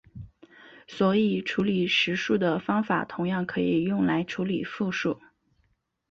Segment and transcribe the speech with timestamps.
[0.87, 5.21] 所以处理实数的方法同样可以用来处理复数。